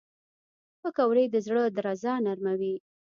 پکورې 0.81 1.25
د 1.29 1.35
زړه 1.45 1.63
درزا 1.77 2.13
نرموي 2.25 2.75